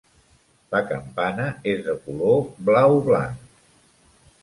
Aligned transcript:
La 0.75 0.81
campana 0.91 1.45
és 1.73 1.85
de 1.89 1.97
color 2.07 2.43
blau-blanc. 2.71 3.49